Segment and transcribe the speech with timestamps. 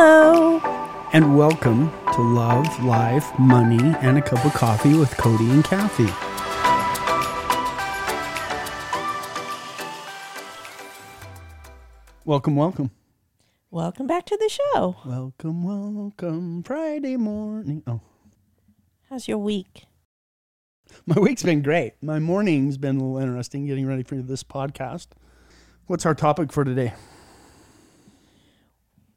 [0.00, 0.60] Hello.
[1.12, 6.06] And welcome to Love, Life, Money, and a Cup of Coffee with Cody and Kathie.
[12.24, 12.92] Welcome, welcome.
[13.72, 14.96] Welcome back to the show.
[15.04, 16.62] Welcome, welcome.
[16.62, 17.82] Friday morning.
[17.88, 18.00] Oh,
[19.10, 19.86] How's your week?
[21.06, 21.94] my week's been great.
[22.00, 25.08] My morning's been a little interesting getting ready for this podcast.
[25.86, 26.94] What's our topic for today?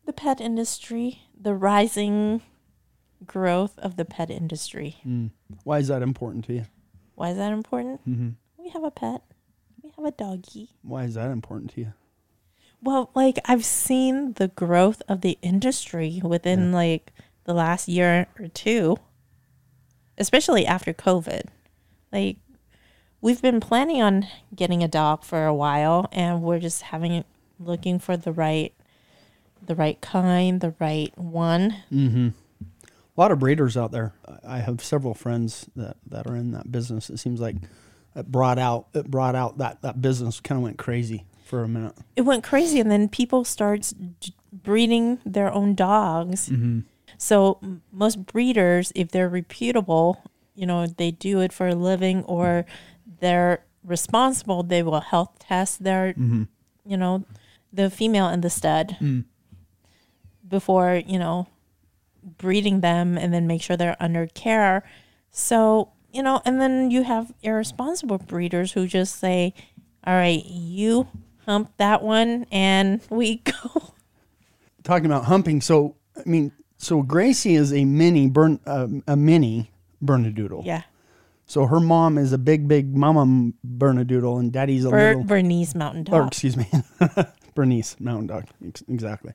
[0.06, 2.42] The pet industry, the rising
[3.26, 4.98] growth of the pet industry.
[5.64, 6.66] Why is that important to you?
[7.16, 8.02] Why is that important?
[8.08, 8.30] Mm-hmm.
[8.58, 9.22] We have a pet.
[9.84, 10.70] We have a doggy.
[10.82, 11.94] Why is that important to you?
[12.82, 18.48] Well, like I've seen the growth of the industry within like the last year or
[18.48, 18.98] two,
[20.18, 21.44] especially after COVID.
[22.12, 22.38] Like
[23.22, 27.24] we've been planning on getting a dog for a while and we're just having
[27.60, 28.74] looking for the right
[29.66, 31.76] the right kind, the right one.
[31.92, 32.30] Mm-hmm.
[33.18, 34.14] A lot of breeders out there.
[34.48, 37.10] I have several friends that, that are in that business.
[37.10, 37.56] It seems like
[38.16, 41.68] it brought out it brought out that that business kind of went crazy for a
[41.68, 41.94] minute.
[42.16, 46.50] It went crazy and then people starts d- breeding their own dogs.
[46.50, 46.82] Mm-hmm.
[47.18, 47.60] So
[47.92, 50.24] most breeders, if they're reputable,
[50.56, 52.66] you know, they do it for a living or
[53.20, 56.44] they're responsible, they will health test their, mm-hmm.
[56.86, 57.26] you know,
[57.72, 59.24] the female and the stud mm.
[60.52, 61.48] Before, you know,
[62.38, 64.84] breeding them and then make sure they're under care.
[65.32, 69.54] So, you know, and then you have irresponsible breeders who just say,
[70.06, 71.08] all right, you
[71.46, 73.94] hump that one and we go.
[74.84, 79.72] Talking about humping, so I mean, so Gracie is a mini burn uh, a mini
[80.04, 80.66] Bernedoodle.
[80.66, 80.82] Yeah.
[81.46, 85.24] So her mom is a big, big mama Bernedoodle, and daddy's a Ber- little.
[85.26, 86.14] Bernese Mountain Dog.
[86.16, 86.66] or excuse me,
[87.56, 89.34] Bernice Mountain Dog, ex- exactly.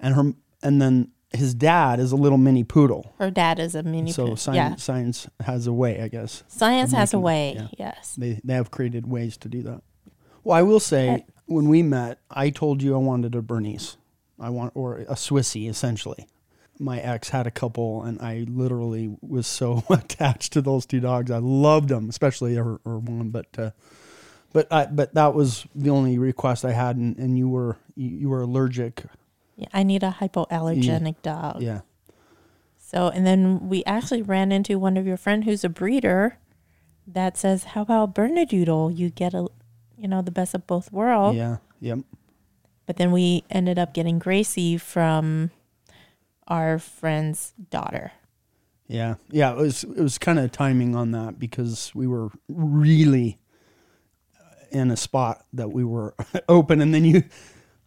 [0.00, 3.14] And her, and then his dad is a little mini poodle.
[3.18, 4.12] Her dad is a mini.
[4.12, 4.36] Poodle.
[4.36, 4.76] So science, yeah.
[4.76, 6.42] science has a way, I guess.
[6.48, 7.54] Science has a way.
[7.54, 7.68] yeah.
[7.78, 8.16] Yes.
[8.16, 9.82] They they have created ways to do that.
[10.42, 13.96] Well, I will say when we met, I told you I wanted a Bernese.
[14.38, 16.26] I want or a Swissy essentially.
[16.78, 21.30] My ex had a couple, and I literally was so attached to those two dogs.
[21.30, 23.28] I loved them, especially her, her one.
[23.28, 23.70] But uh,
[24.52, 28.08] but I, but that was the only request I had, and, and you were you,
[28.08, 29.04] you were allergic.
[29.60, 31.60] Yeah, I need a hypoallergenic dog.
[31.60, 31.80] Yeah,
[32.78, 36.38] So, and then we actually ran into one of your friend who's a breeder
[37.06, 38.96] that says, "How about Bernedoodle?
[38.96, 39.48] You get a,
[39.98, 41.98] you know, the best of both worlds." yeah, yep.
[42.86, 45.50] But then we ended up getting Gracie from
[46.48, 48.12] our friend's daughter.
[48.88, 49.52] Yeah, yeah.
[49.52, 53.38] It was it was kind of timing on that because we were really
[54.36, 56.14] uh, in a spot that we were
[56.48, 57.24] open, and then you,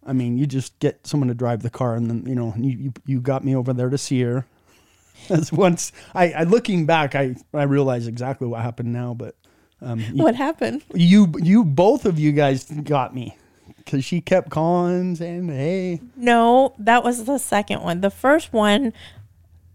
[0.06, 2.70] I mean, you just get someone to drive the car, and then you know you
[2.78, 4.46] you, you got me over there to see her.
[5.30, 9.36] That's once I, I looking back, I I realize exactly what happened now, but
[9.82, 10.84] um, you, What happened?
[10.94, 13.38] you you both of you guys got me
[13.78, 18.02] because she kept calling saying, "Hey, No, that was the second one.
[18.02, 18.94] The first one,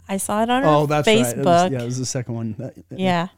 [0.08, 1.70] I saw it on her oh, that's right." It was- Facebook.
[1.72, 2.54] yeah, it was the second one.
[2.58, 3.28] That- Yeah.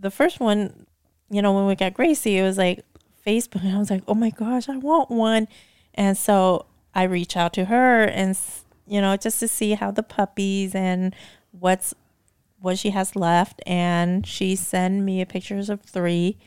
[0.00, 0.86] The first one,
[1.30, 2.84] you know, when we got Gracie, it was like
[3.26, 3.62] Facebook.
[3.62, 5.46] And I was like, oh my gosh, I want one.
[5.94, 8.38] And so I reach out to her and,
[8.86, 11.14] you know, just to see how the puppies and
[11.52, 11.94] what's
[12.60, 13.60] what she has left.
[13.66, 16.38] And she sent me pictures of three,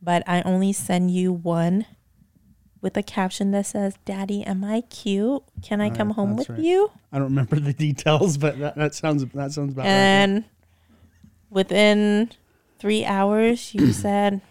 [0.00, 1.86] but I only send you one
[2.80, 5.42] with a caption that says, Daddy, am I cute?
[5.62, 6.58] Can I All come right, home with right.
[6.58, 6.90] you?
[7.10, 9.90] I don't remember the details, but that, that sounds that sounds about right.
[9.90, 10.44] And
[11.48, 12.30] within
[12.78, 14.42] three hours, you said,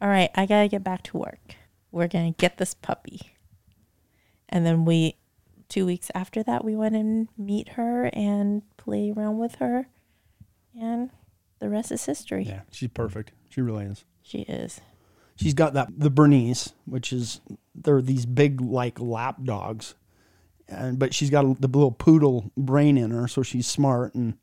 [0.00, 1.54] All right, I got to get back to work.
[1.92, 3.31] We're going to get this puppy.
[4.52, 5.16] And then we,
[5.68, 9.88] two weeks after that, we went and meet her and play around with her.
[10.78, 11.10] And
[11.58, 12.44] the rest is history.
[12.44, 13.32] Yeah, she's perfect.
[13.48, 14.04] She really is.
[14.22, 14.80] She is.
[15.36, 17.40] She's got that the Bernese, which is
[17.74, 19.94] they're these big like lap dogs,
[20.68, 24.36] and but she's got a, the little poodle brain in her, so she's smart and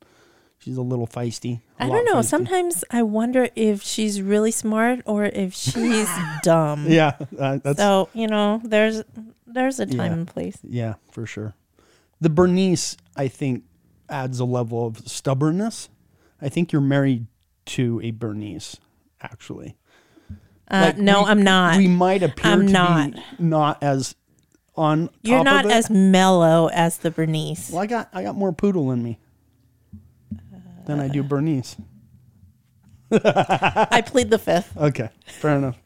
[0.58, 1.60] she's a little feisty.
[1.78, 2.22] I I don't know.
[2.22, 6.08] Sometimes I wonder if she's really smart or if she's
[6.42, 6.86] dumb.
[6.88, 9.02] Yeah, uh, that's So, you know, there's
[9.52, 10.12] there's a time Yeah.
[10.12, 10.58] and place.
[10.62, 11.54] yeah for sure.
[12.20, 13.64] The Bernese, I think,
[14.08, 15.88] adds a level of stubbornness.
[16.42, 17.26] I think you're married
[17.66, 18.78] to a Bernese,
[19.20, 19.76] actually.
[20.70, 21.76] Uh, Like, no, we- I'm not.
[21.78, 23.12] We might appear I'm to not.
[23.12, 24.14] be not as
[24.76, 25.10] on.
[25.22, 25.74] You're top not of it.
[25.74, 27.72] as mellow as the Bernese.
[27.72, 29.18] Well, I got I got more poodle in me
[30.86, 31.76] than I do Bernese.
[33.12, 34.76] I plead the fifth.
[34.76, 35.79] Okay, fair enough.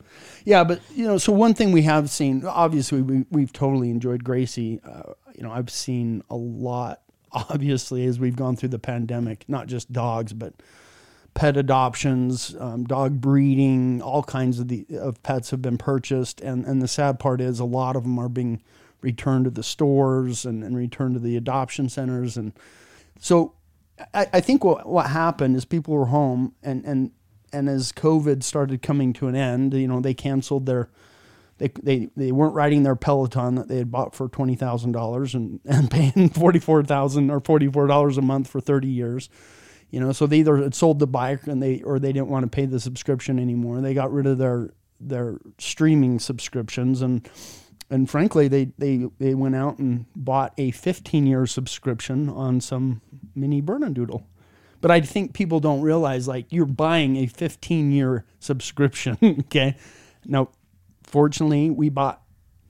[0.44, 4.24] Yeah, but you know, so one thing we have seen, obviously, we we've totally enjoyed
[4.24, 4.80] Gracie.
[4.84, 7.00] Uh, you know, I've seen a lot,
[7.32, 10.54] obviously, as we've gone through the pandemic, not just dogs, but
[11.32, 16.64] pet adoptions, um, dog breeding, all kinds of the of pets have been purchased, and
[16.66, 18.62] and the sad part is a lot of them are being
[19.00, 22.52] returned to the stores and, and returned to the adoption centers, and
[23.18, 23.54] so
[24.12, 27.12] I, I think what what happened is people were home, and and
[27.54, 30.88] and as COVID started coming to an end, you know, they canceled their
[31.58, 35.34] they, they, they weren't riding their Peloton that they had bought for twenty thousand dollars
[35.34, 39.28] and and paying forty four thousand or forty four dollars a month for thirty years.
[39.90, 42.44] You know, so they either had sold the bike and they or they didn't want
[42.44, 43.80] to pay the subscription anymore.
[43.80, 44.70] They got rid of their
[45.00, 47.28] their streaming subscriptions and
[47.90, 53.00] and frankly they they, they went out and bought a 15 year subscription on some
[53.34, 54.24] mini Bernedoodle.
[54.84, 59.16] But I think people don't realize like you're buying a 15 year subscription.
[59.40, 59.76] okay.
[60.26, 60.50] Now,
[61.02, 62.20] fortunately, we bought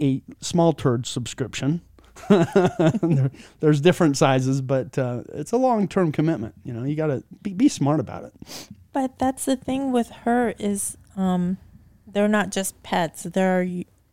[0.01, 1.81] a small turd subscription
[2.29, 3.31] there,
[3.61, 6.55] there's different sizes, but uh, it's a long term commitment.
[6.65, 8.69] You know, you got to be, be smart about it.
[8.93, 11.59] But that's the thing with her is um,
[12.07, 13.25] they're not just pets.
[13.25, 13.67] There are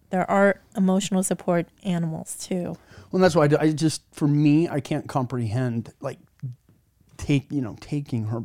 [0.09, 2.75] there are emotional support animals too.
[3.11, 6.19] Well, that's why I, I just for me I can't comprehend like
[7.21, 8.43] take you know taking her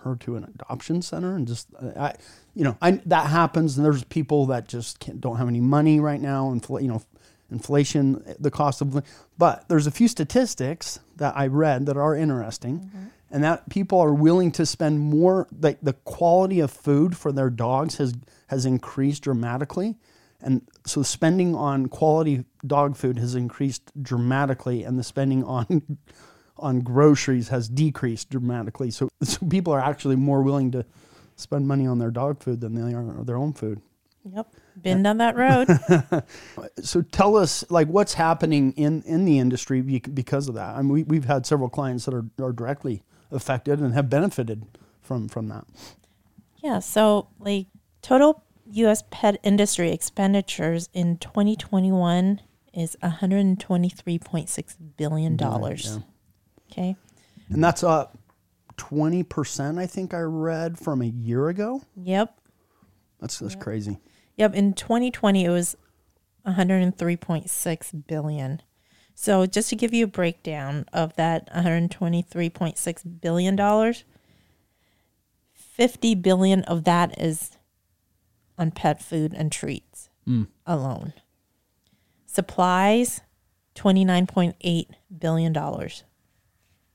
[0.00, 2.14] her to an adoption center and just uh, I
[2.54, 5.98] you know I that happens and there's people that just can't, don't have any money
[5.98, 7.02] right now and you know
[7.50, 9.02] inflation, the cost of.
[9.36, 13.04] But there's a few statistics that I read that are interesting, mm-hmm.
[13.30, 15.46] and that people are willing to spend more.
[15.60, 18.14] Like the quality of food for their dogs has
[18.48, 19.96] has increased dramatically,
[20.40, 25.98] and so spending on quality dog food has increased dramatically, and the spending on
[26.58, 28.90] on groceries has decreased dramatically.
[28.90, 30.84] So, so people are actually more willing to
[31.36, 33.80] spend money on their dog food than they are their own food.
[34.24, 34.52] Yep.
[34.82, 36.24] Been down that road.
[36.84, 40.76] so tell us, like, what's happening in, in the industry because of that?
[40.76, 44.66] I mean, we, we've had several clients that are, are directly affected and have benefited
[45.00, 45.64] from, from that.
[46.62, 46.78] Yeah.
[46.80, 47.66] So, like,
[48.02, 49.02] total U.S.
[49.10, 52.40] pet industry expenditures in 2021
[52.74, 55.96] is 123.6 billion dollars.
[55.96, 56.02] Yeah.
[56.70, 56.96] Okay.
[57.48, 58.18] And that's up
[58.76, 61.82] 20%, I think I read from a year ago.
[61.96, 62.34] Yep.
[63.20, 63.62] That's that's yep.
[63.62, 63.98] crazy.
[64.36, 65.76] Yep, in 2020 it was
[66.46, 68.62] 103.6 billion.
[69.14, 74.04] So just to give you a breakdown of that 123.6 billion dollars,
[75.52, 77.58] 50 billion of that is
[78.56, 80.46] on pet food and treats mm.
[80.66, 81.12] alone.
[82.26, 83.22] Supplies
[83.74, 84.86] 29.8
[85.18, 86.04] billion dollars.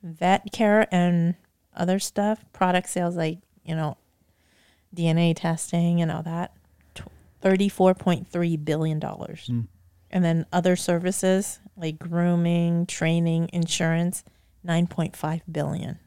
[0.04, 1.36] Vet care and
[1.76, 3.98] other stuff, product sales like, you know,
[4.96, 6.56] DNA testing and all that,
[7.42, 9.00] $34.3 billion.
[9.00, 9.68] Mm.
[10.12, 14.24] And then other services like grooming, training, insurance,
[14.66, 16.00] 9.5 billion.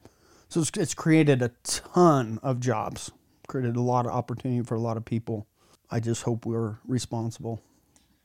[0.49, 3.11] So it's, it's created a ton of jobs,
[3.49, 5.47] created a lot of opportunity for a lot of people.
[5.91, 7.63] I just hope we're responsible.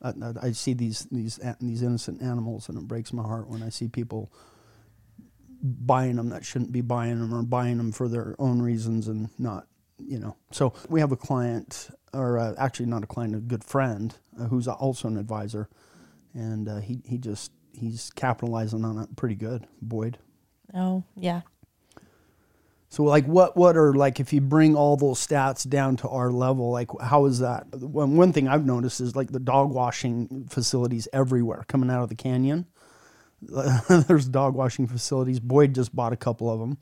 [0.03, 3.69] I, I, see these these these innocent animals, and it breaks my heart when I
[3.69, 4.31] see people
[5.61, 9.29] buying them that shouldn't be buying them, or buying them for their own reasons and
[9.37, 9.67] not
[9.97, 10.35] you know.
[10.51, 14.45] So we have a client, or uh, actually not a client, a good friend, uh,
[14.45, 15.69] who's also an advisor,
[16.33, 20.17] and uh, he he just he's capitalizing on it pretty good, Boyd.
[20.74, 21.41] Oh yeah.
[22.89, 26.29] So like what what are like if you bring all those stats down to our
[26.29, 27.74] level, like how is that?
[27.74, 32.09] One one thing I've noticed is like the dog washing facilities everywhere coming out of
[32.09, 32.67] the canyon.
[34.07, 35.39] There's dog washing facilities.
[35.39, 36.77] Boyd just bought a couple of them.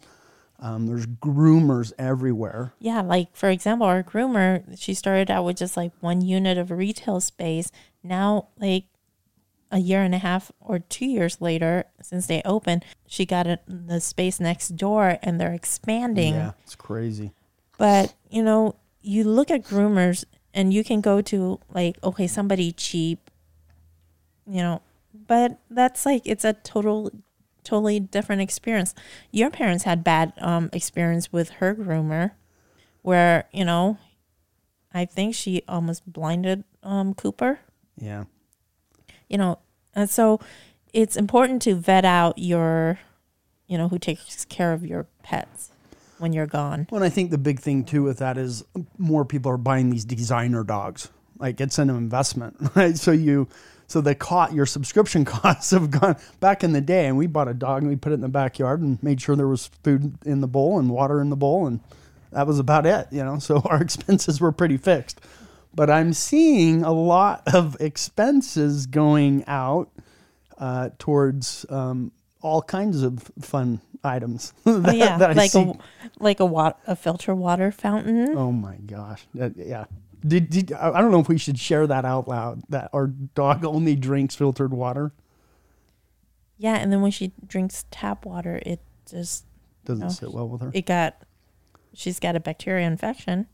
[0.62, 2.74] Um, there's groomers everywhere.
[2.80, 6.70] Yeah, like for example, our groomer, she started out with just like one unit of
[6.70, 7.72] retail space.
[8.04, 8.84] Now, like
[9.72, 13.60] a year and a half or two years later, since they opened, she got a,
[13.68, 16.34] the space next door and they're expanding.
[16.34, 17.32] Yeah, it's crazy.
[17.78, 22.72] But, you know, you look at groomers and you can go to like, okay, somebody
[22.72, 23.32] cheap,
[24.46, 24.82] you know,
[25.30, 27.12] but that's like, it's a total
[27.64, 28.96] totally different experience.
[29.32, 32.32] Your parents had bad um, experience with her groomer,
[33.04, 34.00] where you know,
[34.92, 37.60] I think she almost blinded um, Cooper.
[37.96, 38.24] Yeah.
[39.30, 39.60] You know,
[39.94, 40.40] and so
[40.94, 43.00] it's important to vet out your,
[43.68, 45.70] you know, who takes care of your pets
[46.18, 46.88] when you're gone.
[46.90, 48.64] Well, I think the big thing too with that is
[48.98, 51.10] more people are buying these designer dogs.
[51.38, 52.98] Like it's an investment, right?
[52.98, 53.48] So you
[53.90, 57.48] so the cost, your subscription costs have gone back in the day, and we bought
[57.50, 60.14] a dog and we put it in the backyard and made sure there was food
[60.26, 61.82] in the bowl and water in the bowl, and
[62.32, 63.40] that was about it, you know.
[63.40, 65.20] So our expenses were pretty fixed.
[65.76, 69.90] But I'm seeing a lot of expenses going out
[70.58, 74.54] uh, towards um, all kinds of fun items.
[74.66, 75.62] Oh yeah, that I like see.
[75.62, 75.74] a
[76.20, 78.36] like a wa- a filter water fountain.
[78.38, 79.26] Oh my gosh!
[79.36, 79.86] That- yeah.
[80.26, 82.62] Did, did I don't know if we should share that out loud.
[82.70, 85.14] That our dog only drinks filtered water.
[86.58, 89.46] Yeah, and then when she drinks tap water, it just
[89.86, 90.10] Doesn't Oh.
[90.10, 90.72] sit well with her.
[90.74, 91.24] it got
[91.94, 93.48] she's got a bacteria infection.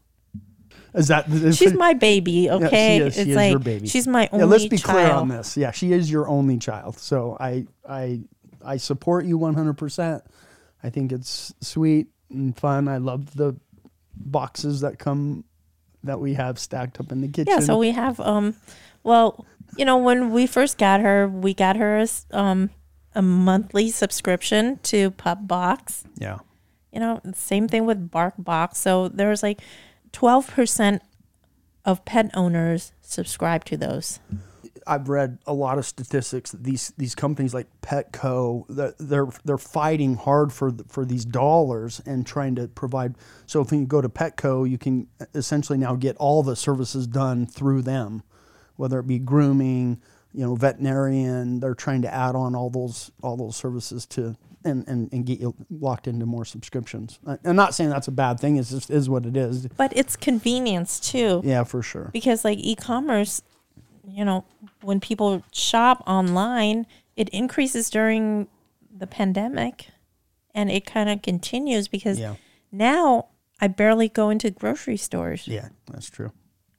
[0.94, 1.30] Is that?
[1.30, 2.98] Is She's it- my baby, okay?
[2.98, 3.14] is.
[3.14, 3.88] She it's is like your baby.
[3.88, 4.44] she's my only.
[4.46, 4.92] yeah, let's be child.
[4.98, 5.56] clear on this.
[5.56, 6.98] Yeah, she is your only child.
[6.98, 8.22] So I I
[8.66, 10.22] I support you 100%.
[10.84, 12.88] I think it's sweet and fun.
[12.88, 13.56] I love the
[14.18, 15.44] boxes that come
[16.06, 17.54] that we have stacked up in the kitchen.
[17.54, 18.56] Yeah, so we have um
[19.04, 19.46] well,
[19.78, 22.70] you know, when we first got her, we got her um
[23.14, 26.04] a monthly subscription to PupBox.
[26.18, 26.40] yeah.
[26.92, 28.76] You know, same thing with BarkBox.
[28.76, 29.60] So there's like
[30.14, 31.02] 12%
[31.84, 34.22] of pet owners subscribe to those.
[34.88, 38.66] I've read a lot of statistics that these these companies like Petco
[39.00, 43.16] they're they're fighting hard for for these dollars and trying to provide.
[43.46, 47.46] So if you go to Petco, you can essentially now get all the services done
[47.46, 48.24] through them,
[48.76, 50.02] whether it be grooming,
[50.34, 51.60] you know, veterinarian.
[51.60, 55.40] They're trying to add on all those all those services to and and, and get
[55.40, 57.20] you locked into more subscriptions.
[57.44, 58.58] I'm not saying that's a bad thing.
[58.58, 59.68] It's just is what it is.
[59.68, 61.42] But it's convenience too.
[61.44, 62.10] Yeah, for sure.
[62.12, 63.42] because like e-commerce
[64.16, 64.40] you know
[64.82, 68.48] when people shop online it increases during
[69.02, 69.88] the pandemic
[70.54, 72.36] and it kind of continues because Yeah.
[72.72, 73.28] now
[73.60, 76.32] i barely go into grocery stores Yeah, that's true.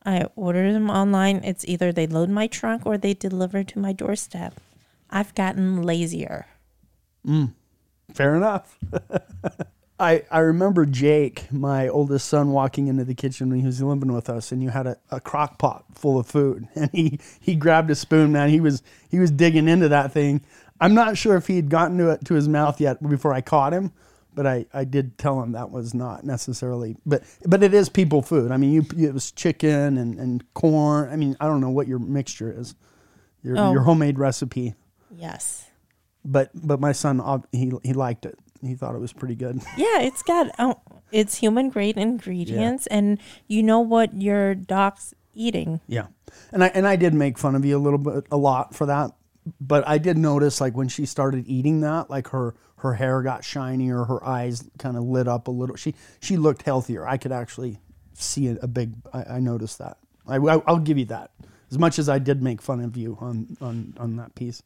[0.04, 3.92] i order them online it's either they load my trunk or they deliver to my
[3.92, 4.52] doorstep
[5.10, 6.46] i've gotten lazier
[7.26, 7.52] mm,
[8.14, 8.78] Fair enough.
[9.98, 14.12] I I remember Jake, my oldest son, walking into the kitchen when he was living
[14.12, 17.54] with us, and you had a, a crock pot full of food, and he he
[17.56, 18.32] grabbed a spoon.
[18.32, 20.42] Man, he was he was digging into that thing.
[20.80, 23.40] I'm not sure if he had gotten to it to his mouth yet before I
[23.40, 23.92] caught him,
[24.34, 26.96] but I, I did tell him that was not necessarily.
[27.06, 28.52] But but it is people food.
[28.52, 31.08] I mean, you it was chicken and, and corn.
[31.10, 32.74] I mean, I don't know what your mixture is,
[33.42, 33.72] your Oh.
[33.72, 34.74] your homemade recipe
[35.16, 35.64] yes
[36.24, 37.22] but but my son
[37.52, 38.38] he he liked it.
[38.62, 39.60] He thought it was pretty good.
[39.76, 40.80] yeah it's got oh,
[41.12, 46.06] it's human grade ingredients and you know what your dog's eating Yeah,
[46.52, 48.86] and I and I did make fun of you a little bit, a lot for
[48.86, 49.12] that.
[49.60, 53.44] But I did notice like when she started eating that, like her her hair got
[53.44, 55.76] shinier, her eyes kind of lit up a little.
[55.76, 57.06] She she looked healthier.
[57.06, 57.78] I could actually
[58.14, 58.94] see a, a big.
[59.12, 59.98] I, I noticed that.
[60.26, 61.30] I, I I'll give you that.
[61.70, 64.62] As much as I did make fun of you on on on that piece,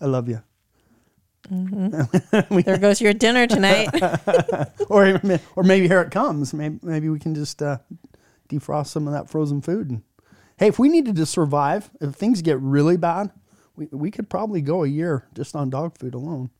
[0.00, 0.42] I love you.
[1.50, 3.88] There goes your dinner tonight
[4.88, 5.20] or
[5.56, 6.54] or maybe here it comes.
[6.54, 7.78] Maybe maybe we can just uh,
[8.48, 9.90] defrost some of that frozen food.
[9.90, 10.02] And
[10.58, 13.30] hey, if we needed to survive, if things get really bad,
[13.76, 16.50] we we could probably go a year just on dog food alone.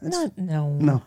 [0.00, 0.70] Not, no.
[0.70, 1.02] No.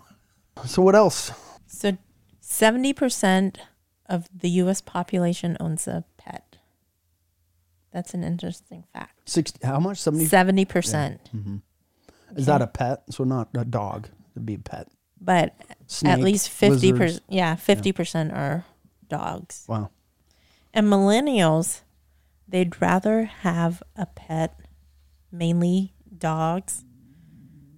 [0.66, 1.32] So what else?
[1.66, 1.98] So,
[2.42, 3.60] seventy percent
[4.08, 4.82] of the U.S.
[4.82, 6.58] population owns a pet.
[7.94, 9.30] That's an interesting fact.
[9.30, 9.66] Sixty?
[9.66, 10.00] How much?
[10.00, 10.26] Seventy?
[10.26, 11.22] Seventy percent,
[12.36, 13.04] Is that a pet?
[13.10, 14.10] So not a dog.
[14.36, 14.88] It'd be a pet.
[15.20, 15.54] but
[16.04, 17.00] at least fifty lizards.
[17.00, 17.24] percent.
[17.30, 18.66] Yeah, fifty percent are
[19.08, 19.66] dogs.
[19.68, 19.90] Wow.
[20.74, 21.82] And millennials,
[22.48, 24.58] they'd rather have a pet,
[25.32, 26.86] mainly dogs,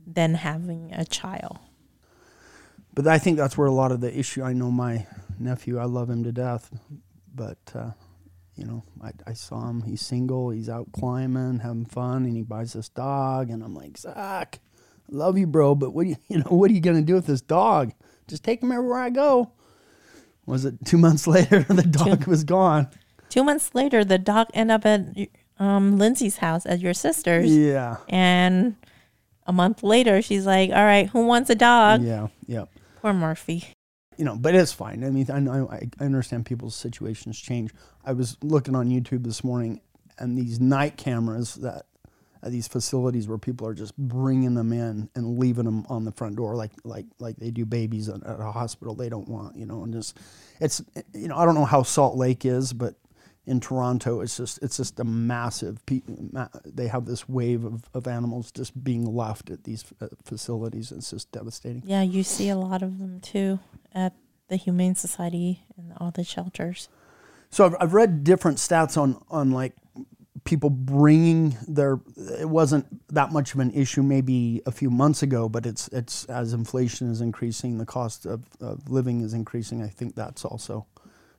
[0.06, 1.58] than having a child.
[2.94, 4.44] But I think that's where a lot of the issue.
[4.44, 5.08] I know my
[5.40, 5.80] nephew.
[5.80, 6.70] I love him to death,
[7.34, 7.92] but uh,
[8.56, 9.82] you know, I, I saw him.
[9.84, 10.50] He's single.
[10.52, 13.50] He's out climbing, having fun, and he buys this dog.
[13.50, 14.60] And I'm like, Zach,
[15.12, 15.76] I love you, bro.
[15.76, 17.94] But what do you, you know, what are you gonna do with this dog?
[18.28, 19.52] Just take him everywhere I go.
[20.46, 21.64] Was it two months later?
[21.64, 22.90] The dog was gone.
[23.30, 27.56] Two months later, the dog ended up at um, Lindsay's house at your sister's.
[27.56, 27.98] Yeah.
[28.08, 28.76] And
[29.48, 32.28] a month later, she's like, "All right, who wants a dog?" Yeah.
[32.46, 32.66] Yeah.
[33.02, 33.74] Poor Murphy.
[34.18, 35.04] You know, but it's fine.
[35.04, 37.72] I mean, I I, understand people's situations change.
[38.06, 39.82] I was looking on YouTube this morning,
[40.18, 41.86] and these night cameras that
[42.44, 46.12] at these facilities where people are just bringing them in and leaving them on the
[46.12, 49.56] front door, like like like they do babies at at a hospital they don't want,
[49.56, 50.18] you know, and just
[50.60, 52.96] it's you know I don't know how Salt Lake is, but
[53.46, 55.82] in Toronto it's just it's just a massive.
[56.66, 60.92] They have this wave of, of animals just being left at these uh, facilities.
[60.92, 61.84] It's just devastating.
[61.86, 63.60] Yeah, you see a lot of them too
[63.94, 64.14] at
[64.48, 66.90] the Humane Society and all the shelters.
[67.50, 69.74] So I've, I've read different stats on on like
[70.44, 72.00] people bringing their.
[72.40, 76.26] It wasn't that much of an issue maybe a few months ago, but it's it's
[76.26, 79.82] as inflation is increasing, the cost of, of living is increasing.
[79.84, 80.86] I think that's also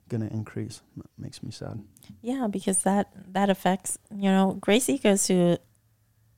[0.07, 0.81] going to increase.
[0.97, 1.83] That makes me sad.
[2.21, 5.57] Yeah, because that that affects you know Gracie goes to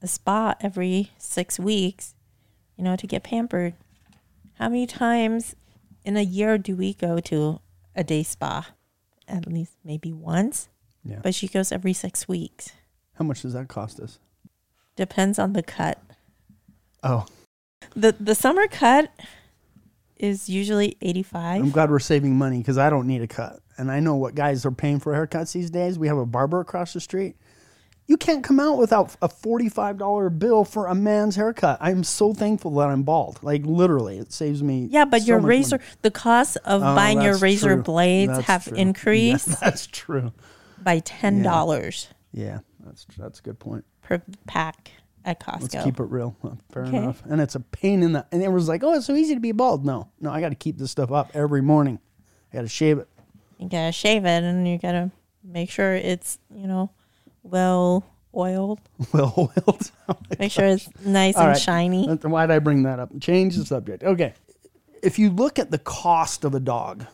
[0.02, 2.16] a spa every six weeks,
[2.76, 3.74] you know, to get pampered.
[4.56, 5.56] How many times
[6.08, 7.60] in a year do we go to
[7.94, 8.70] a day spa?
[9.28, 10.70] At least maybe once,
[11.04, 11.20] Yeah.
[11.22, 12.72] but she goes every six weeks.
[13.16, 14.20] How much does that cost us?
[14.96, 16.02] Depends on the cut.
[17.04, 17.26] Oh,
[17.94, 19.12] The the summer cut
[20.16, 21.62] is usually 85.
[21.62, 23.60] I'm glad we're saving money because I don't need a cut.
[23.78, 26.00] And I know what guys are paying for haircuts these days.
[26.00, 27.36] We have a barber across the street.
[28.08, 31.78] You can't come out without a $45 bill for a man's haircut.
[31.82, 33.40] I'm so thankful that I'm bald.
[33.44, 34.88] Like literally, it saves me.
[34.90, 35.90] Yeah, but so your razor, money.
[36.04, 37.84] the cost of Oh, buying your razor true.
[37.84, 38.78] blades That's have true.
[38.78, 40.32] increased Yeah, that's true.
[40.82, 43.84] by ten dollars Yeah, that's that's a good point.
[44.02, 44.92] per pack
[45.26, 45.62] at Costco.
[45.74, 46.34] Let's keep it real.
[46.72, 46.96] Fair Okay.
[46.98, 47.22] enough.
[47.30, 48.26] And it's a pain in the.
[48.32, 49.86] And it was like, oh, it's so easy to be bald.
[49.86, 52.00] No, no, I got to keep this stuff up every morning.
[52.54, 53.10] I got to shave it.
[53.58, 55.12] you gotta shave it, and you gotta
[55.44, 56.92] make sure it's you know
[57.50, 58.80] well oiled.
[59.14, 59.92] Well oiled.
[60.10, 61.62] Oh Make sure it's nice All and right.
[61.62, 62.08] shiny.
[62.08, 63.10] That's- Why did I bring that up?
[63.20, 64.04] Change the subject.
[64.04, 64.34] Okay.
[65.04, 67.06] If you look at the cost of a dog,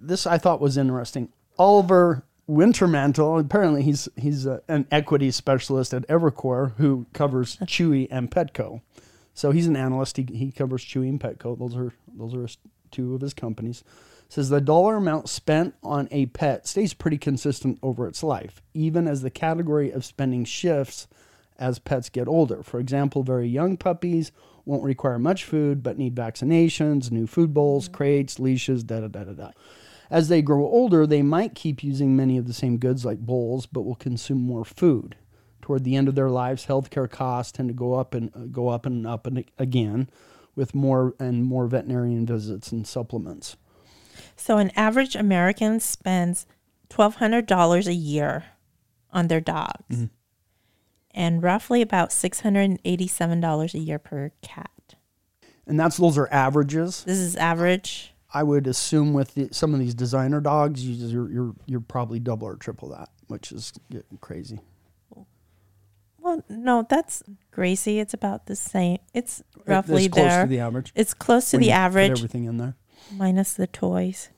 [0.00, 1.28] this I thought was interesting.
[1.58, 8.30] Oliver Wintermantel, apparently he's he's a, an equity specialist at Evercore who covers Chewy and
[8.30, 8.80] Petco.
[9.34, 10.16] So he's an analyst.
[10.16, 11.58] He, he covers Chewy and Petco.
[11.58, 12.48] Those are those are
[12.90, 13.84] two of his companies.
[14.30, 19.08] Says the dollar amount spent on a pet stays pretty consistent over its life, even
[19.08, 21.08] as the category of spending shifts
[21.58, 22.62] as pets get older.
[22.62, 24.30] For example, very young puppies
[24.64, 29.24] won't require much food but need vaccinations, new food bowls, crates, leashes, da da da
[29.24, 29.50] da da.
[30.10, 33.66] As they grow older, they might keep using many of the same goods like bowls,
[33.66, 35.16] but will consume more food.
[35.60, 38.68] Toward the end of their lives, healthcare costs tend to go up and uh, go
[38.68, 40.08] up and up and again,
[40.54, 43.56] with more and more veterinarian visits and supplements.
[44.40, 46.46] So an average American spends
[46.88, 48.44] twelve hundred dollars a year
[49.12, 50.04] on their dogs, Mm-hmm.
[51.12, 54.70] and roughly about six hundred and eighty-seven dollars a year per cat.
[55.66, 57.04] And that's those are averages.
[57.04, 58.14] This is average.
[58.32, 62.18] I would assume with the, some of these designer dogs, you, you're you're you're probably
[62.20, 64.60] double or triple that, which is getting crazy.
[66.18, 67.98] Well, no, that's Gracie.
[67.98, 68.98] It's about the same.
[69.14, 70.42] It's roughly It's close there.
[70.44, 70.92] to the average.
[70.94, 72.74] it's close to when the you put average, everything in there.
[73.12, 74.30] Minus the toys.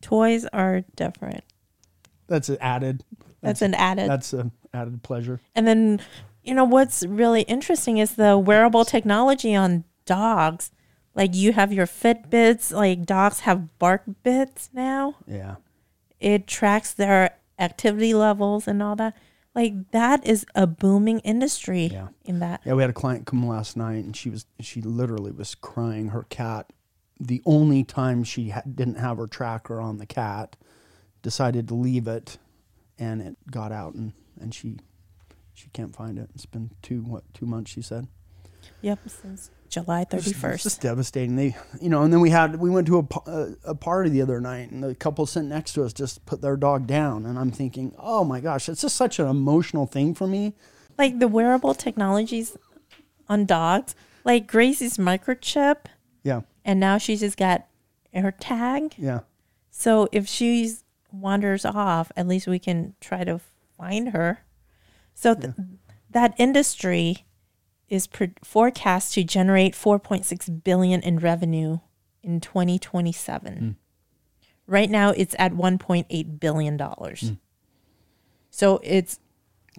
[0.00, 1.44] Toys are different.
[2.26, 3.04] That's an added.
[3.40, 4.08] That's, an added.
[4.10, 5.40] That's an added pleasure.
[5.54, 6.00] And then,
[6.42, 10.70] you know, what's really interesting is the wearable technology on dogs.
[11.14, 15.16] Like you have your Fitbits, like dogs have bark bits now.
[15.26, 15.56] Yeah.
[16.20, 19.14] It tracks their activity levels and all that.
[19.54, 22.08] Like that is a booming industry Yeah.
[22.24, 22.62] in that.
[22.64, 26.08] Yeah, we had a client come last night, and she was she literally was crying.
[26.08, 26.72] Her cat,
[27.22, 30.56] the only time she ha- didn't have her tracker on the cat,
[31.22, 32.38] decided to leave it,
[32.98, 34.78] and it got out, and and she
[35.54, 36.30] she can't find it.
[36.34, 38.08] It's been two what two months she said.
[38.80, 40.66] Yep, since July thirty first.
[40.66, 41.36] It's just devastating.
[41.36, 44.10] They, you know, and then we had we went to a, a uh, a party
[44.10, 47.24] the other night, and the couple sitting next to us just put their dog down,
[47.24, 50.54] and I'm thinking, oh my gosh, it's just such an emotional thing for me.
[50.98, 52.56] Like the wearable technologies
[53.28, 55.86] on dogs, like Gracie's microchip,
[56.22, 57.66] Yeah, and now she's just got
[58.14, 58.94] her tag.
[58.98, 59.20] yeah,
[59.70, 60.70] So if she
[61.12, 63.40] wanders off, at least we can try to
[63.76, 64.44] find her.
[65.14, 65.54] So th-
[66.10, 67.24] that industry
[67.88, 71.78] is pre- forecast to generate 4.6 billion in revenue
[72.22, 73.76] in 2027.
[74.66, 77.32] Right now it's at 1.8 billion dollars.
[78.50, 79.18] So it's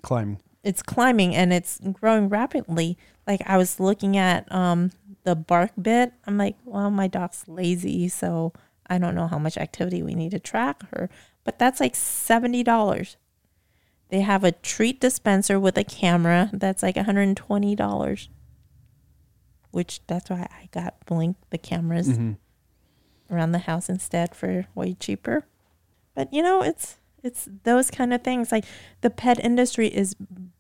[0.02, 0.39] climbing.
[0.63, 2.98] it's climbing and it's growing rapidly.
[3.26, 4.91] Like I was looking at um
[5.23, 6.13] the bark bit.
[6.25, 8.53] I'm like, well, my dog's lazy, so
[8.88, 11.09] I don't know how much activity we need to track her.
[11.43, 13.17] But that's like seventy dollars.
[14.09, 18.27] They have a treat dispenser with a camera that's like $120.
[19.71, 22.33] Which that's why I got Blink the cameras mm-hmm.
[23.33, 25.45] around the house instead for way cheaper.
[26.13, 28.51] But you know, it's it's those kind of things.
[28.51, 28.65] Like
[29.01, 30.15] the pet industry is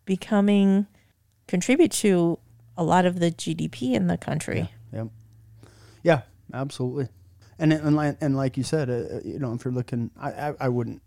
[0.05, 0.87] becoming
[1.47, 2.39] contribute to
[2.77, 4.71] a lot of the GDP in the country.
[4.91, 5.07] Yep.
[6.03, 6.21] Yeah,
[6.53, 7.07] absolutely.
[7.59, 10.53] And and like, and like you said, uh, you know, if you're looking, I, I
[10.61, 11.01] I wouldn't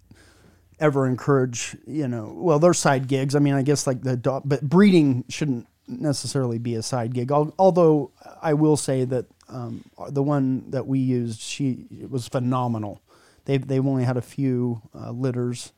[0.78, 3.34] ever encourage, you know, well, there's side gigs.
[3.34, 7.30] I mean, I guess like the dog, but breeding shouldn't necessarily be a side gig.
[7.32, 13.00] Although I will say that um, the one that we used, she it was phenomenal.
[13.44, 15.72] They they've only had a few uh, litters.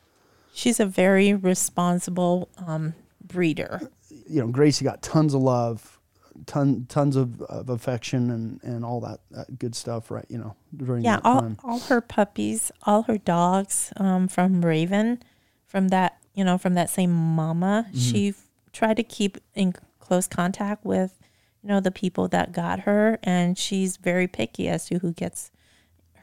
[0.52, 3.90] She's a very responsible um, breeder.
[4.28, 5.98] You know, Gracie got tons of love,
[6.46, 10.10] ton tons of, of affection and and all that, that good stuff.
[10.10, 11.58] Right, you know, during Yeah, that all, time.
[11.64, 15.22] all her puppies, all her dogs um, from Raven,
[15.66, 17.98] from that you know from that same mama, Mm-hmm.
[17.98, 21.18] she f- try to keep in close contact with,
[21.62, 25.50] you know, the people that got her, and she's very picky as to who gets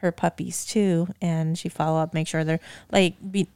[0.00, 2.60] her puppies too, and she follow up, make sure they're
[2.92, 3.48] like be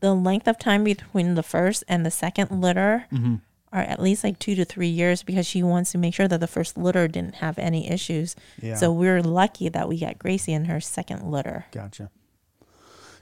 [0.00, 3.36] the length of time between the first and the second litter Mm-hmm.
[3.74, 6.40] Are at least like two to three years because she wants to make sure that
[6.40, 8.36] the first litter didn't have any issues.
[8.62, 8.76] Yeah.
[8.76, 11.66] So we're lucky that we got Gracie in her second litter.
[11.72, 12.10] Gotcha.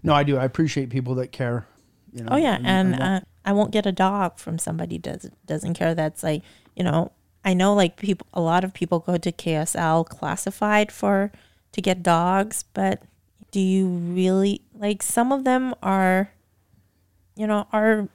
[0.02, 0.36] No, I do.
[0.36, 1.66] I appreciate people that care.
[2.12, 5.30] You know, Oh yeah, and want- uh, I won't get a dog from somebody does
[5.46, 5.94] doesn't care.
[5.94, 6.42] That's like
[6.76, 7.12] you know
[7.44, 11.32] I know like people a lot of people go to KSL classified for
[11.72, 13.02] to get dogs, but
[13.50, 16.30] do you really like some of them are
[17.36, 18.08] you know are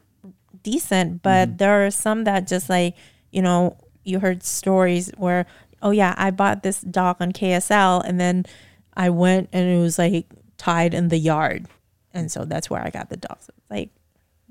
[0.63, 2.96] decent, but there are some that just like
[3.32, 5.46] you know you heard stories where
[5.82, 8.46] oh yeah I bought this dog on KSL and then
[8.96, 11.67] I went and it was like tied in the yard,
[12.13, 13.38] and so that's where I got the dog.
[13.41, 13.89] So it's like,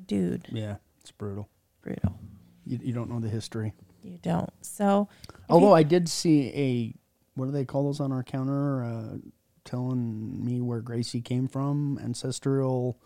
[0.07, 1.49] dude, yeah, it's brutal.
[1.83, 2.19] brutal.
[2.64, 3.73] You, you don't know the history.
[4.03, 4.53] You don't.
[4.61, 5.09] So
[5.49, 6.95] Although I did see a
[7.35, 8.85] what do they call those on our counter?
[8.85, 9.19] Uh,
[9.66, 12.99] telling me where Gracie came from, ancestral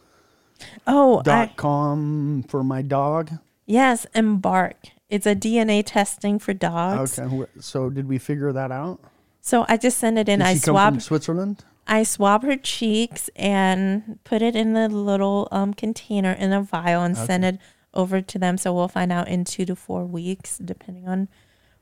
[0.86, 3.30] oh, dot I, com for my dog.
[3.66, 4.76] yes, embark.
[5.08, 7.18] It's a DNA testing for dogs.
[7.18, 9.00] Okay, so did we figure that out?
[9.40, 10.38] So I just sent it in.
[10.38, 11.64] Did I she come from Switzerland?
[11.86, 17.02] I swab her cheeks and put it in the little um, container in a vial
[17.02, 17.58] and send it
[17.92, 18.56] over to them.
[18.58, 21.28] So we'll find out in two to four weeks, depending on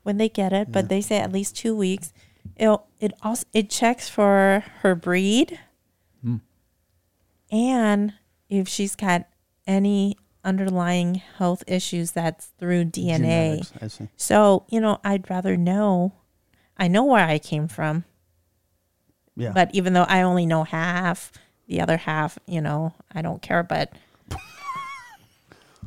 [0.01, 0.71] when they get it.
[0.71, 2.11] But they say at least two weeks.
[2.55, 5.59] It it also it checks for her breed
[7.51, 8.13] and
[8.49, 9.27] if she's got
[9.67, 13.17] any underlying health issues that's through DNA.
[13.17, 14.07] Genetics, I see.
[14.17, 16.13] So you know, I'd rather know.
[16.77, 18.05] I know where I came from.
[19.35, 19.51] Yeah.
[19.53, 21.31] But even though I only know half,
[21.67, 23.63] the other half, you know, I don't care.
[23.63, 23.93] But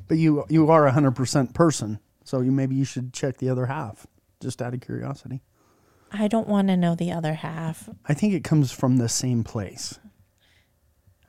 [0.09, 3.49] But you you are a hundred percent person, so you maybe you should check the
[3.49, 4.07] other half,
[4.41, 5.41] just out of curiosity.
[6.13, 7.89] I don't want to know the other half.
[8.07, 9.99] I think it comes from the same place.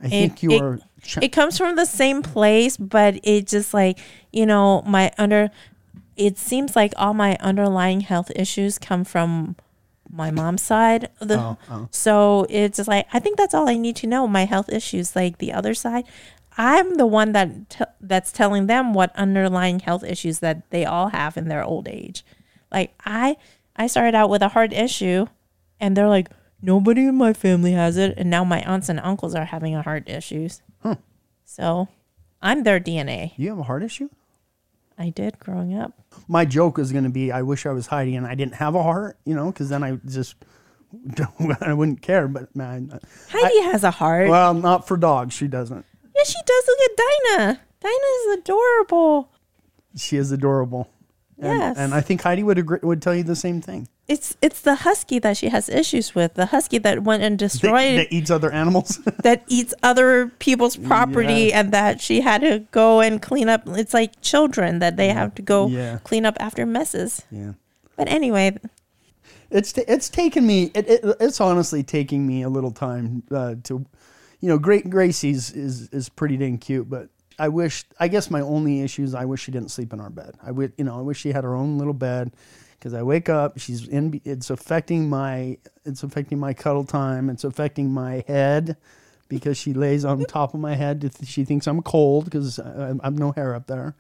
[0.04, 0.80] I It- think you it- are.
[1.02, 4.00] Ch- It comes from the same place, but it just like,
[4.32, 5.50] you know, my under,
[6.16, 9.56] it seems like all my underlying health issues come from
[10.10, 11.10] my mom's side.
[11.20, 11.88] Oh, the, Oh, oh.
[11.92, 14.28] So it's just like, I think that's all I need to know.
[14.28, 16.06] My health issues, like the other side.
[16.58, 21.08] I'm the one that t- that's telling them what underlying health issues that they all
[21.10, 22.24] have in their old age.
[22.72, 23.38] Like I,
[23.76, 25.26] I started out with a heart issue,
[25.82, 26.30] and they're like,
[26.64, 29.82] nobody in my family has it, and now my aunts and uncles are having a
[29.84, 30.62] heart issues.
[30.82, 30.96] Huh.
[31.46, 31.90] So,
[32.42, 33.34] I'm their DNA.
[33.38, 34.10] you have a heart issue.
[34.98, 35.94] I did growing up.
[36.28, 38.76] My joke is going to be, I wish I was Heidi and I didn't have
[38.76, 40.36] a heart, you know, because then I just
[41.62, 42.28] I wouldn't care.
[42.28, 43.00] But man,
[43.30, 44.30] Heidi has a heart.
[44.30, 45.34] well, not for dogs.
[45.34, 45.84] She doesn't.
[46.16, 46.64] yeah, she does.
[46.68, 46.98] Look at
[47.38, 47.60] Dinah.
[47.82, 47.94] Dinah
[48.34, 49.30] is adorable.
[49.98, 50.90] She is adorable.
[51.40, 51.78] And, Yes.
[51.78, 53.88] and I think Heidi would agree, would tell you the same thing.
[54.08, 56.34] It's it's the husky that she has issues with.
[56.34, 59.00] The husky that went and That, destroyed that eats other animals.
[59.24, 61.60] that eats other people's property Yeah.
[61.62, 63.62] and that she had to go and clean up.
[63.68, 66.00] It's like children that they have to go Yeah.
[66.04, 67.22] clean up after messes.
[67.32, 67.54] yeah.
[67.96, 68.58] But anyway,
[69.50, 70.72] It's t- it's taken me.
[70.74, 73.86] It, it, it's honestly taking me a little time uh, to,
[74.42, 77.08] you know, Great Gracie's is is pretty dang cute, but
[77.40, 77.86] I wish.
[78.00, 80.36] I guess my only issue is I wish she didn't sleep in our bed.
[80.44, 82.32] I would, you know, I wish she had her own little bed
[82.84, 84.20] because I wake up, she's in.
[84.26, 85.58] It's affecting my.
[85.86, 87.30] It's affecting my cuddle time.
[87.30, 88.76] It's affecting my head
[89.30, 91.10] because she lays on top of my head.
[91.24, 93.96] She thinks I'm cold because I, I have no hair up there,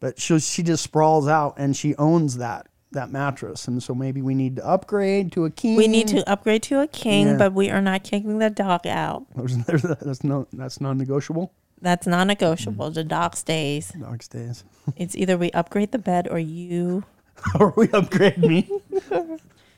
[0.00, 4.22] but she she just sprawls out and she owns that that mattress, and so maybe
[4.22, 5.76] we need to upgrade to a king.
[5.76, 7.36] we need to upgrade to a king, Yeah.
[7.36, 9.26] but we are not kicking the dog out.
[9.36, 11.52] There's, there's, that's no that's non-negotiable.
[11.82, 12.86] That's non negotiable.
[12.86, 12.94] Mm-hmm.
[12.94, 13.88] The dog stays.
[13.88, 14.64] Dog stays.
[14.96, 17.04] It's either we upgrade the bed or you
[17.60, 18.68] or we upgrade me.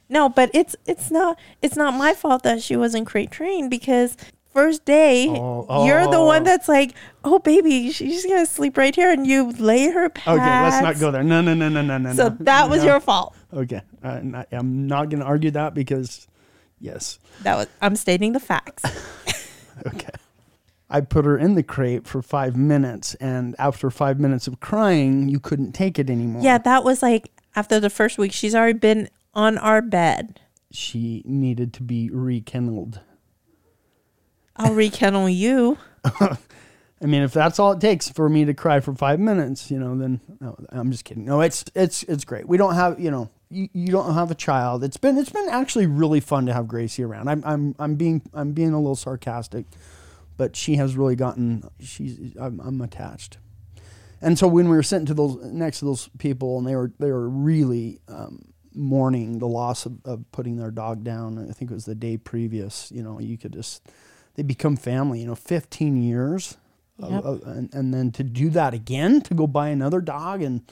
[0.08, 4.16] No, but it's it's not it's not my fault that she wasn't crate trained because
[4.54, 6.26] first day Oh, you're the oh.
[6.26, 10.38] one that's like, oh baby, she's gonna sleep right here, and you lay her pads.
[10.40, 11.24] Okay, let's not go there.
[11.24, 12.12] No, no, no, no, no, no.
[12.12, 12.90] So that was No.
[12.92, 13.34] your fault.
[13.52, 16.28] Okay, uh, not- I'm not going to argue that because,
[16.78, 18.84] yes, That was I'm stating the facts.
[19.88, 20.10] okay.
[20.88, 25.28] I put her in the crate for five minutes, and after five minutes of crying,
[25.28, 26.42] you couldn't take it anymore.
[26.44, 28.32] yeah, that was like after the first week.
[28.32, 30.40] She's already been on our bed.
[30.70, 33.00] she needed to be rekindled.
[34.56, 35.78] I'll rekindle you.
[37.02, 39.78] I mean, if that's all it takes for me to cry for five minutes, you
[39.78, 41.24] know, then no, I'm just kidding.
[41.26, 42.48] No, it's it's it's great.
[42.48, 44.82] We don't have, you know, you, you don't have a child.
[44.82, 47.28] It's been it's been actually really fun to have Gracie around.
[47.28, 49.66] I'm I'm I'm being I'm being a little sarcastic,
[50.38, 53.36] but she has really gotten she's I'm, I'm attached.
[54.20, 56.92] And so when we were sitting to those next to those people, and they were
[56.98, 61.38] they were really um, mourning the loss of, of putting their dog down.
[61.48, 62.90] I think it was the day previous.
[62.92, 63.88] You know, you could just
[64.34, 65.20] they become family.
[65.20, 66.56] You know, 15 years,
[66.98, 67.24] Yep.
[67.24, 70.62] of- and, and then to do that again, to go buy another dog, and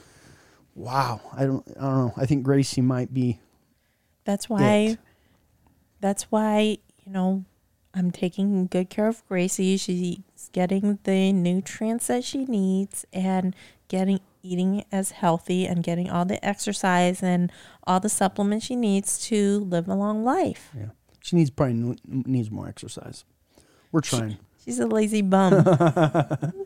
[0.73, 2.13] wow, I don't I don't know.
[2.17, 3.39] I think Gracie might be
[4.23, 4.63] That's why.
[4.73, 4.99] It.
[6.01, 7.45] That's why you know
[7.93, 10.23] I'm taking good care of Gracie.
[10.51, 13.55] Getting the nutrients that she needs and
[13.87, 17.51] getting eating as healthy and getting all the exercise and
[17.85, 20.69] all the supplements she needs to live a long life.
[20.77, 20.89] yeah.
[21.21, 23.25] She needs probably needs more exercise.
[23.91, 24.37] We're trying.
[24.63, 25.53] She's a lazy bum.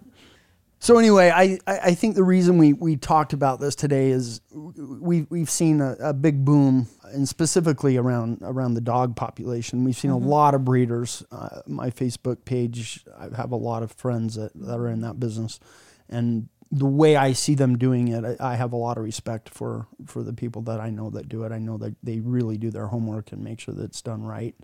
[0.82, 5.24] So anyway, I, I think the reason we, we talked about this today is we
[5.30, 9.84] we've seen a, a big boom and specifically around around the dog population.
[9.84, 11.24] We've seen a lot of breeders.
[11.32, 15.20] Uh, my Facebook page, I have a lot of friends that, that are in that
[15.20, 15.60] business,
[16.08, 19.50] and the way I see them doing it, I, I have a lot of respect
[19.50, 21.52] for for the people that I know that do it.
[21.52, 24.56] I know that they really do their homework and make sure that it's done right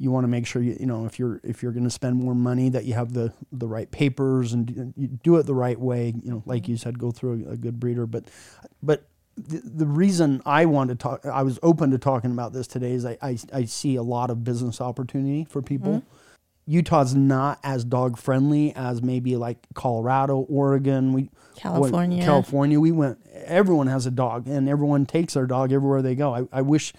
[0.00, 2.16] you want to make sure you you know if you're if you're going to spend
[2.16, 5.54] more money that you have the the right papers and do, you do it the
[5.54, 6.72] right way you know like mm-hmm.
[6.72, 8.24] you said go through a, a good breeder but
[8.82, 9.04] but
[9.36, 12.92] the, the reason I wanted to talk I was open to talking about this today
[12.92, 16.16] is I I, I see a lot of business opportunity for people mm-hmm.
[16.66, 22.18] Utah's not as dog friendly as maybe like Colorado, Oregon, we California.
[22.18, 22.78] went- California.
[22.78, 23.18] We went.
[23.44, 26.32] Everyone has a dog, and everyone takes their dog everywhere they go.
[26.32, 26.92] I, I wish,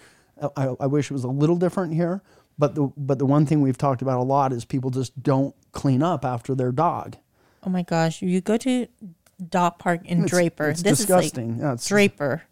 [0.56, 2.20] I, I wish it was a little different here.
[2.62, 5.52] But the but the one thing we've talked about a lot is people just don't
[5.72, 7.16] clean up after their dog.
[7.66, 8.86] oh my gosh, you go to
[9.48, 10.68] dog park in It's- Draper.
[10.68, 11.50] it's this disgusting.
[11.54, 12.42] is Yeah, like it's- Draper.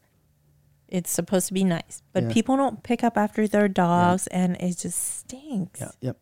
[0.89, 2.33] It's supposed to be nice, but Yeah.
[2.33, 5.79] people don't pick up after their dogs, and it just stinks.
[5.81, 6.17] Yeah, yep.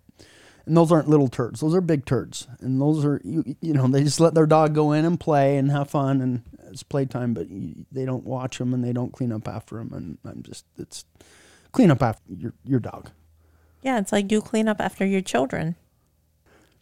[0.66, 2.46] And those aren't little turds; those are big turds.
[2.60, 5.56] And those are you, you know they just let their dog go in and play
[5.56, 9.14] and have fun and it's playtime, but you, they don't watch them and they don't
[9.14, 9.94] clean up after them.
[9.94, 11.06] And I'm just it's
[11.72, 13.08] clean up after your your dog.
[13.82, 15.76] Yeah, it's like you clean up after your children.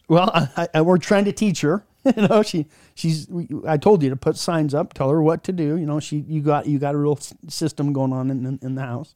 [0.07, 1.83] Well, I, I, we're trying to teach her.
[2.15, 3.27] You know, she she's.
[3.67, 5.75] I told you to put signs up, tell her what to do.
[5.75, 8.75] You know, she you got you got a real system going on in, in in
[8.75, 9.13] the house.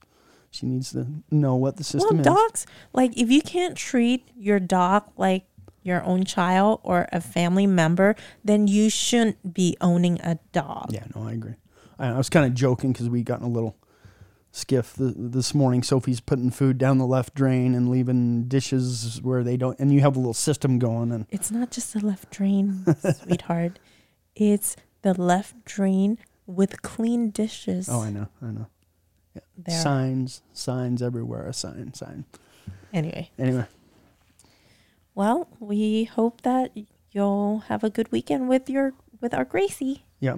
[0.50, 2.26] She needs to know what the system is.
[2.26, 2.42] well, is.
[2.42, 5.46] dogs, like if you can't treat your dog like
[5.84, 10.92] your own child or a family member, then you shouldn't be owning a dog.
[10.92, 11.56] Yeah, no, I agree.
[11.98, 13.78] I, I was kind of joking because we got in a little
[14.52, 15.82] skiff th- this morning.
[15.84, 20.02] Sophie's putting food down the left drain and leaving dishes where they don't, and you
[20.02, 21.12] have a little system going.
[21.12, 22.86] And It's not just the left drain,
[23.24, 23.80] sweetheart.
[24.36, 27.88] It's the left drain with clean dishes.
[27.90, 28.68] oh, I know, I know.
[29.58, 29.80] there.
[29.82, 31.48] Signs, signs everywhere.
[31.48, 32.26] A sign, sign.
[32.94, 33.66] Anyway, Anyway,
[35.16, 36.72] well, we hope that
[37.12, 40.04] you'll have a good weekend with your with our Gracie.
[40.20, 40.38] yeah,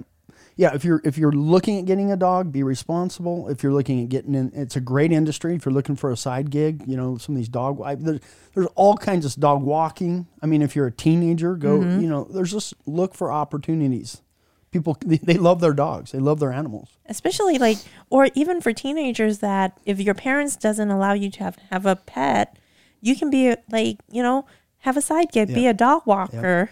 [0.56, 0.74] yeah.
[0.74, 3.48] If you're if you're looking at getting a dog, be responsible.
[3.48, 5.54] If you're looking at getting in, it's a great industry.
[5.54, 7.80] If you're looking for a side gig, you know some of these dog.
[7.82, 8.20] I, there's,
[8.54, 10.26] there's all kinds of dog walking.
[10.42, 11.78] I mean, if you're a teenager, go.
[11.78, 12.00] Mm-hmm.
[12.00, 14.22] You know, there's just look for opportunities.
[14.70, 16.12] People they, they love their dogs.
[16.12, 16.98] They love their animals.
[17.06, 17.78] especially like
[18.10, 21.96] or even for teenagers that if your parents doesn't allow you to have have a
[21.96, 22.58] pet
[23.00, 24.46] you can be like you know
[24.78, 26.70] have a side gig be a dog walker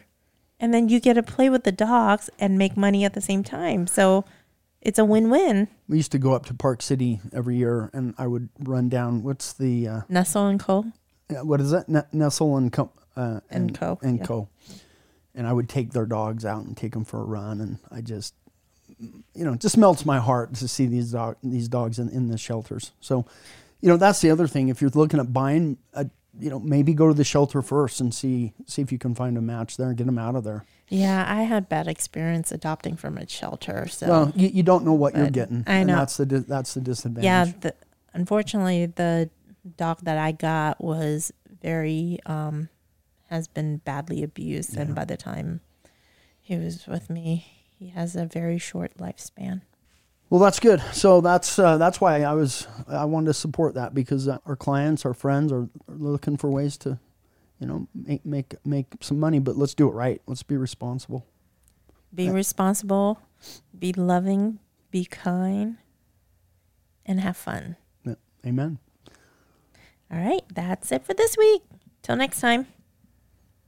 [0.63, 3.45] and then you get to play with the dogs and make money at the same
[3.45, 4.25] time so
[4.81, 8.27] it's a win-win We used to go up to Park City every year, and I
[8.27, 9.23] would run down.
[9.23, 10.87] What's the uh, nestle and co
[11.41, 11.89] what is that?
[11.89, 12.91] N- Nestle and Co.
[13.17, 14.25] Uh, And Co, And yeah.
[14.25, 14.49] Co.
[15.35, 18.03] And I would take their dogs out and take them for a run, and I
[18.03, 18.35] just,
[18.99, 22.29] you know, it just melts my heart to see these dog these dogs in, in
[22.29, 22.93] the shelters.
[23.01, 23.25] So,
[23.81, 24.69] you know, that's the other thing.
[24.69, 28.15] If you're looking at buying, a, you know, maybe go to the shelter first and
[28.15, 30.65] see see if you can find a match there and get them out of there.
[30.89, 34.95] yeah i had bad experience adopting from a shelter so well, you, you don't know
[34.95, 35.65] what you're getting.
[35.67, 35.97] I and know.
[35.97, 37.25] that's the that's the disadvantage.
[37.25, 37.75] yeah the,
[38.15, 39.31] unfortunately the
[39.77, 42.69] dog that i got was very um
[43.29, 45.61] has been badly abused and by the time
[46.41, 47.47] he was with me
[47.79, 49.63] he has a very short lifespan
[50.33, 50.81] Well, that's good.
[50.95, 54.57] So that's uh, that's why I was I wanted to support that because uh, our
[54.57, 56.99] clients, our friends are, are looking for ways to,
[57.59, 59.41] you know, make make make some money.
[59.41, 60.23] But let's do it right.
[60.27, 61.27] Let's be responsible.
[62.15, 62.31] be Yeah.
[62.33, 63.21] responsible
[63.79, 64.59] be loving
[64.91, 65.77] be kind
[67.05, 68.15] and have fun Yeah.
[68.47, 68.79] Amen.
[70.11, 71.63] all right that's it for this week
[72.03, 72.69] till next time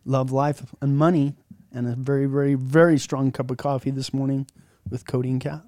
[0.07, 1.35] Love, life, and money,
[1.73, 4.47] and a very very very strong cup of coffee this morning
[4.89, 5.63] with Cody and Cat.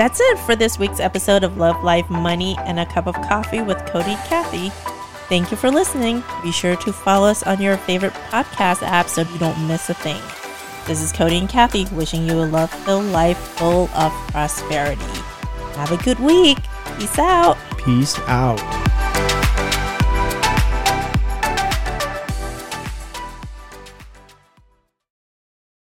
[0.00, 3.60] That's it for this week's episode of Love, Life, Money, and a Cup of Coffee
[3.60, 4.70] with Cody Kathie.
[5.28, 6.24] Thank you for listening.
[6.42, 9.94] Be sure to follow us on your favorite podcast app so you don't miss a
[9.94, 10.22] thing.
[10.86, 15.04] This is Cody and Kathie wishing you a love filled life full of prosperity.
[15.74, 16.56] Have a good week.
[16.96, 17.58] Peace out.
[17.84, 18.89] Peace out.